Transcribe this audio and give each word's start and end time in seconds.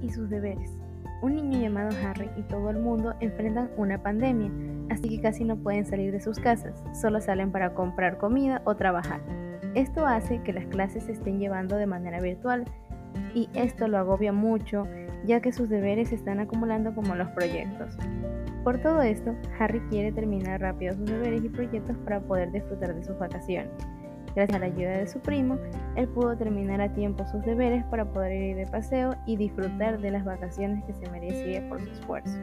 Y 0.00 0.10
sus 0.10 0.28
deberes. 0.28 0.76
Un 1.22 1.36
niño 1.36 1.60
llamado 1.60 1.90
Harry 2.04 2.28
y 2.36 2.42
todo 2.42 2.70
el 2.70 2.78
mundo 2.78 3.14
enfrentan 3.20 3.70
una 3.76 4.02
pandemia, 4.02 4.50
así 4.90 5.08
que 5.08 5.20
casi 5.20 5.44
no 5.44 5.56
pueden 5.56 5.86
salir 5.86 6.12
de 6.12 6.20
sus 6.20 6.38
casas, 6.38 6.82
solo 6.92 7.20
salen 7.20 7.52
para 7.52 7.74
comprar 7.74 8.18
comida 8.18 8.60
o 8.64 8.76
trabajar. 8.76 9.20
Esto 9.74 10.06
hace 10.06 10.42
que 10.42 10.52
las 10.52 10.66
clases 10.66 11.04
se 11.04 11.12
estén 11.12 11.38
llevando 11.38 11.76
de 11.76 11.86
manera 11.86 12.20
virtual 12.20 12.64
y 13.34 13.48
esto 13.54 13.88
lo 13.88 13.98
agobia 13.98 14.32
mucho 14.32 14.86
ya 15.26 15.40
que 15.40 15.52
sus 15.52 15.68
deberes 15.68 16.10
se 16.10 16.14
están 16.14 16.40
acumulando 16.40 16.94
como 16.94 17.14
los 17.14 17.28
proyectos. 17.30 17.96
Por 18.64 18.78
todo 18.78 19.02
esto, 19.02 19.34
Harry 19.58 19.80
quiere 19.90 20.12
terminar 20.12 20.60
rápido 20.60 20.94
sus 20.94 21.06
deberes 21.06 21.44
y 21.44 21.48
proyectos 21.48 21.96
para 21.98 22.20
poder 22.20 22.52
disfrutar 22.52 22.94
de 22.94 23.04
sus 23.04 23.18
vacaciones. 23.18 23.70
Gracias 24.36 24.54
a 24.54 24.58
la 24.58 24.66
ayuda 24.66 24.98
de 24.98 25.06
su 25.06 25.18
primo, 25.20 25.58
él 25.96 26.08
pudo 26.08 26.36
terminar 26.36 26.82
a 26.82 26.92
tiempo 26.92 27.24
sus 27.26 27.42
deberes 27.46 27.82
para 27.84 28.04
poder 28.04 28.32
ir 28.32 28.56
de 28.56 28.66
paseo 28.66 29.16
y 29.24 29.36
disfrutar 29.36 29.98
de 29.98 30.10
las 30.10 30.26
vacaciones 30.26 30.84
que 30.84 30.92
se 30.92 31.10
merecía 31.10 31.66
por 31.70 31.80
su 31.80 31.90
esfuerzo. 31.90 32.36